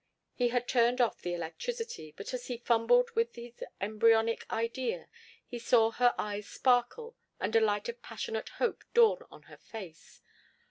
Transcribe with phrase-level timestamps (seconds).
[0.33, 5.07] He had turned off the electricity, but as he fumbled with his embryonic idea
[5.45, 10.23] he saw her eyes sparkle and a light of passionate hope dawn on her face.